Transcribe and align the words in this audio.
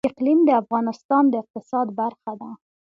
اقلیم 0.09 0.39
د 0.45 0.49
افغانستان 0.61 1.23
د 1.29 1.33
اقتصاد 1.43 1.87
برخه 1.99 2.33
ده. 2.41 2.49